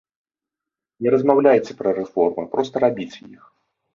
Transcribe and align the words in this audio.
Не 1.07 1.11
размаўляйце 1.15 1.77
пра 1.81 1.93
рэформы, 1.99 2.45
проста 2.57 2.75
рабіце 2.87 3.21
іх. 3.37 3.43